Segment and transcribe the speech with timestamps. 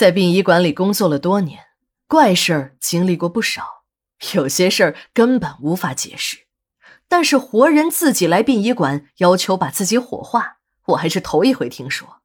[0.00, 1.62] 在殡仪馆里工作了多年，
[2.08, 3.82] 怪事儿经历过不少，
[4.32, 6.46] 有些事儿根本无法解释。
[7.06, 12.22] 但是活人自己来殡仪馆要求把自己火化，我还是头一回听说。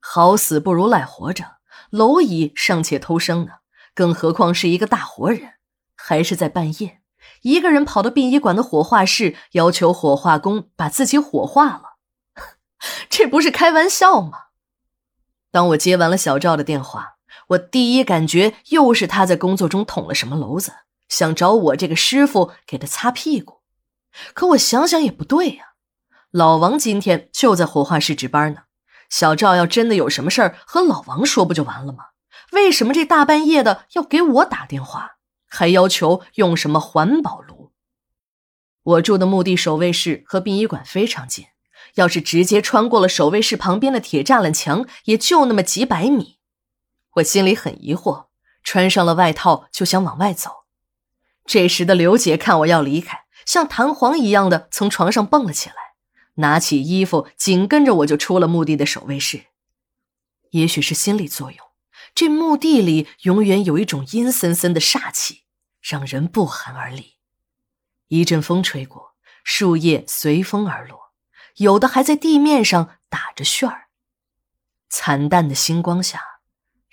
[0.00, 1.58] 好死不如赖活着，
[1.92, 3.52] 蝼蚁尚且偷生呢，
[3.94, 5.52] 更何况是一个大活人？
[5.94, 7.02] 还是在半夜，
[7.42, 11.82] 一个人跑到殡仪馆的火化室，要求火化工把自己火化了，
[13.08, 14.45] 这不是开玩笑吗？
[15.56, 17.14] 当我接完了小赵的电话，
[17.46, 20.70] 我第一感觉又是他在工作中捅了什么娄子，
[21.08, 23.62] 想找我这个师傅给他擦屁股。
[24.34, 25.68] 可我想想也不对呀，
[26.30, 28.64] 老王今天就在火化室值班呢。
[29.08, 32.08] 小赵要真的有什么事儿，和老王说不就完了吗？
[32.52, 35.12] 为什么这大半夜的要给我打电话，
[35.48, 37.72] 还要求用什么环保炉？
[38.82, 41.46] 我住的墓地守卫室和殡仪馆非常近，
[41.94, 46.38] 要是直接穿过了守卫室旁边的铁栅栏墙，也就那么几百米。
[47.14, 48.26] 我心里很疑惑，
[48.62, 50.50] 穿上了外套就想往外走。
[51.46, 53.26] 这时的刘姐看我要离开。
[53.46, 55.76] 像弹簧一样的从床上蹦了起来，
[56.34, 59.46] 拿起衣服，紧跟着我就出了墓地的守卫室。
[60.50, 61.58] 也许是心理作用，
[62.12, 65.44] 这墓地里永远有一种阴森森的煞气，
[65.80, 67.18] 让人不寒而栗。
[68.08, 71.05] 一阵风吹过，树叶随风而落，
[71.56, 73.88] 有的还在地面上打着旋儿。
[74.88, 76.22] 惨淡的星光下，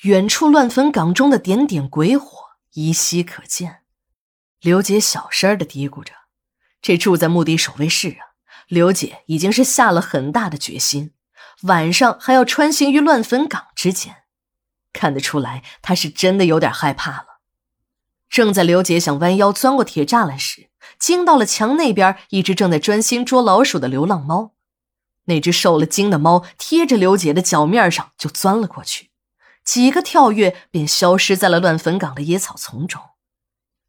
[0.04, 2.28] 远处乱坟岗中的点点鬼火
[2.74, 3.82] 依稀可见。
[4.62, 6.14] 刘姐小声的嘀咕着。
[6.82, 8.36] 这住在墓地守卫室啊，
[8.68, 11.14] 刘姐已经是下了很大的决心，
[11.62, 14.24] 晚上还要穿行于乱坟岗之间，
[14.92, 17.40] 看得出来她是真的有点害怕了。
[18.28, 24.53] 正在刘姐想弯腰钻过铁栅栏时，惊到了墙那边一只正在专心捉老鼠的流浪猫。
[25.26, 29.12] 那只受了惊的猫贴着刘姐的脚面上就钻了过去，
[29.64, 33.02] 几个跳跃便消失在了乱坟岗的野草丛中。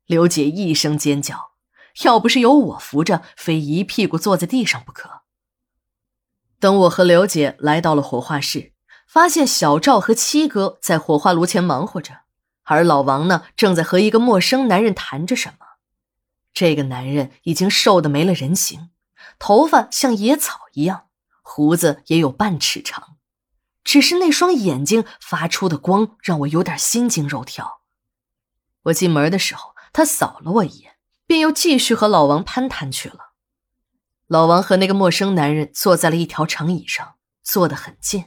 [0.07, 1.55] 刘姐一声尖叫。
[2.03, 5.23] 要不是有我扶着，非一屁股坐在地上不可。
[6.59, 8.73] 等我和刘姐来到了火化室，
[9.07, 12.23] 发现小赵和七哥在火化炉前忙活着，
[12.65, 15.67] 而老王呢，正在和一个陌生男人谈着什么。
[16.53, 18.91] 这个男人已经瘦得没了人形，
[19.39, 21.07] 头发像野草一样，
[21.47, 23.19] 胡子也有半尺长，
[23.85, 27.83] 只是那双眼睛发出的光让我有点心惊肉跳。
[28.85, 30.95] 我进门的时候，他扫了我一眼。
[31.27, 33.33] 便又继续和老王攀谈去了。
[34.27, 38.27] 老王和那个陌生男人坐在了一条长椅上，坐得很近，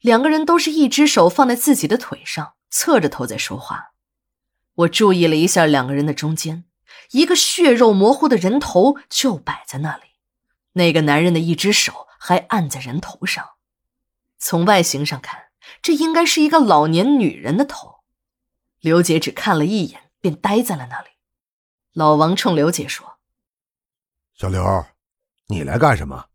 [0.00, 3.90] 两个人都是一只手放在自己的腿上，侧着头在说话。
[4.72, 6.64] 我注意了一下两个人的中间，
[7.10, 10.04] 一个血肉模糊的人头就摆在那里，
[10.72, 13.52] 那个男人的一只手还按在人头上。
[14.38, 15.46] 从外形上看，
[15.80, 18.00] 这应该是一个老年女人的头。
[18.80, 21.08] 刘姐只看了一眼，便呆在了那里。
[21.92, 23.18] 老王冲刘姐说
[24.36, 24.62] ：“小刘，
[25.46, 26.26] 你来干什么？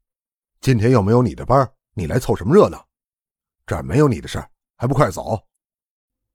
[0.60, 2.88] 今天又没有你的班，你来凑什么热闹？
[3.66, 5.48] 这儿没有你的事儿，还不快走！”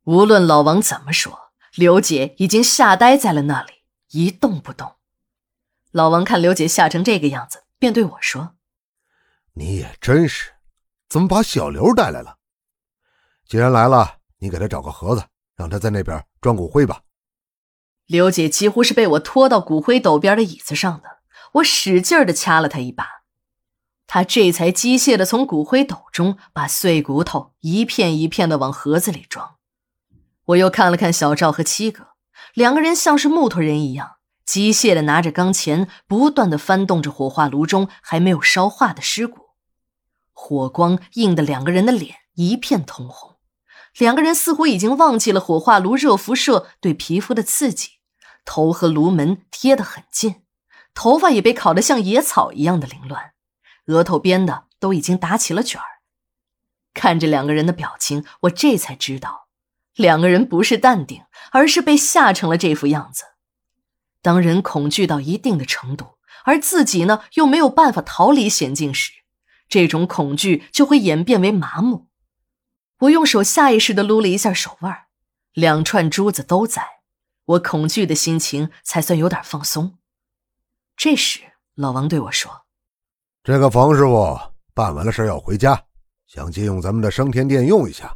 [0.05, 4.97] 无论老王怎么说，刘姐已经吓呆在了那里，一动不动。
[5.93, 8.56] 老王看刘姐吓成这个样子，便对我说
[9.55, 10.53] ：“你也真是，
[11.09, 12.38] 怎么把小刘带来了？
[13.47, 15.25] 既然来了，你给他找个盒子，
[15.56, 17.03] 让他在那边装骨灰吧。”
[18.06, 21.19] 刘姐几乎是被我拖到骨灰斗边的椅子上的，
[21.55, 23.22] 我使劲的掐了她一把，
[24.06, 29.56] 她这才机械的从骨灰斗中把碎骨头一片一片的往盒子里装。
[30.47, 32.09] 我又看了看小赵和七哥，
[32.55, 34.16] 两个人像是木头人一样，
[34.50, 39.50] 机械的拿着钢钳，不断的翻动着火化炉中还没有烧化的尸骨，
[40.33, 43.37] 火光映得两个人的脸一片通红，
[43.97, 48.00] 两个人似乎已经忘记了火化炉热辐射对皮肤的刺激。
[48.44, 50.43] 头和炉门贴得很近，
[50.94, 53.34] 头发也被烤得像野草一样的凌乱，
[53.87, 55.87] 额头边的都已经打起了卷儿。
[56.93, 59.47] 看着两个人的表情，我这才知道，
[59.94, 61.22] 两个人不是淡定，
[61.53, 63.27] 而是被吓成了这副样子。
[64.22, 69.13] 当人恐惧到一定的程度，而自己呢又没有办法逃离险境时，
[69.69, 72.09] 这种恐惧就会演变为麻木。
[73.01, 75.07] 我用手下意识地撸了一下手腕，
[75.53, 77.01] 两串珠子都在。
[77.47, 79.99] 我恐惧的心情才算有点放松。
[80.97, 81.41] 这时，
[81.75, 82.67] 老王对我说
[83.43, 84.39] ：“这个冯师傅
[84.75, 85.83] 办完了事要回家，
[86.27, 88.15] 想借用咱们的升天殿用一下。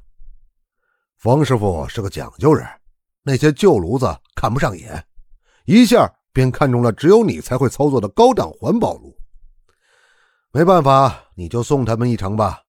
[1.17, 2.69] 冯师傅是个讲究人，
[3.23, 4.06] 那些旧炉子
[4.37, 5.05] 看不上眼，
[5.64, 9.16] 一下便看中了只有你才会操作的高档环保炉。
[10.52, 12.62] 没办法，你就送他们一程吧。”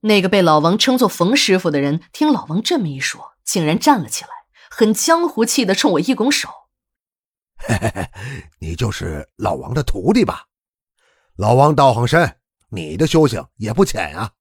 [0.00, 4.30] 那个被老王称作冯师傅的人，听老王这么一说，竟然站了起来，
[4.70, 6.48] 很江湖气的冲我一拱手
[7.58, 8.10] ：“嘿嘿嘿，
[8.60, 10.46] 你就是老王的徒弟吧？
[11.36, 12.38] 老王道行深，
[12.70, 14.32] 你的修行也不浅啊，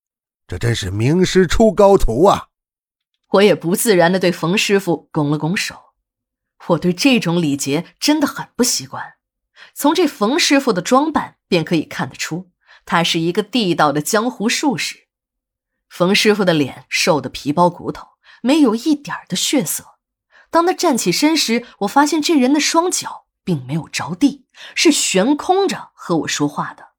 [0.45, 2.49] 这真是名师出高徒啊！”
[3.31, 5.75] 我也不自然的对冯师傅拱了拱手。
[6.67, 9.15] 我对这种礼节真的很不习惯，
[9.73, 12.49] 从这冯师傅的装扮便可以看得出，
[12.85, 15.07] 他是一个地道的江湖术士。
[15.89, 18.07] 冯师傅的脸瘦得皮包骨头，
[18.41, 19.95] 没有一点的血色。
[20.49, 26.89] 当他站起身时，我发现这人的双脚并没有着地，是悬空着和我说话的。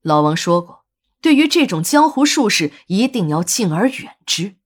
[0.00, 0.84] 老王说过，
[1.20, 4.56] 对于这种江湖术士，一定要敬而远之。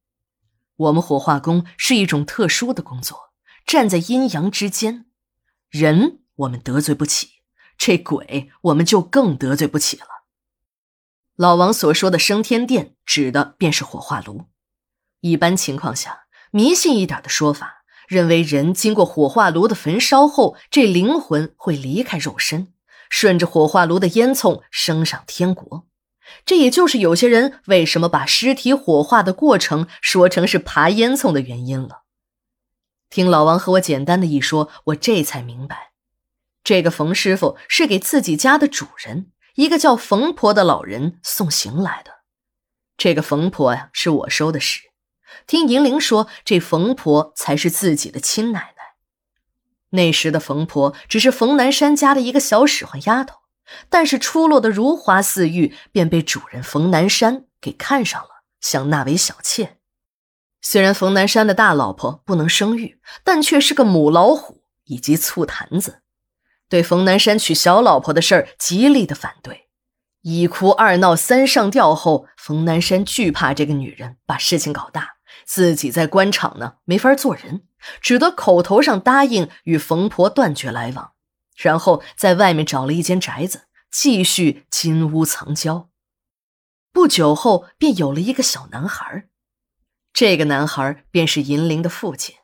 [0.77, 3.33] 我们火化工是一种特殊的工作。
[3.67, 5.07] 站在阴阳之间，
[5.69, 7.41] 人我们得罪不起，
[7.77, 10.07] 这鬼我们就更得罪不起了。
[11.35, 14.45] 老王所说的升天殿，指的便是火化炉。
[15.21, 22.73] 一般情况下，迷信一点的说法，认为人经过火化炉的焚烧后，这灵魂会离开肉身，
[23.11, 25.89] 顺着火化炉的烟囱升上天国。
[26.45, 32.05] 这也就是有些人为什么把尸体火化的过程说成是爬烟囱的原因了。
[33.17, 35.93] 听老王和我简单的一说，我这才明白，
[36.63, 42.11] 这个冯师傅是给自己家的主人，一个叫冯婆的老人送行来的。
[42.99, 44.83] 这个冯婆呀，是我收的尸。
[45.47, 48.83] 听银铃说，这冯婆才是自己的亲奶奶。
[49.93, 53.39] 那时的冯婆只是冯南山家的一个小使唤丫头，
[53.89, 59.76] 但是出落的如花似玉，便被主人冯南山给看上了，想纳为小妾。
[60.69, 66.03] 虽然冯南山的大老婆不能生育，但却是个母老虎以及醋坛子，
[66.69, 69.69] 对冯南山娶小老婆的事儿极力的反对。
[70.23, 77.63] 一哭二闹三上吊后，冯南山惧怕这个女人把事情搞大，自己在官场呢没法做人，
[78.01, 81.13] 只得口头上答应与冯婆断绝来往，
[81.55, 85.91] 然后在外面找了一间宅子，继续金屋藏娇。
[86.93, 89.29] 不久后，便有了一个小男孩。
[90.19, 92.37] 这个男孩便是银铃的父亲。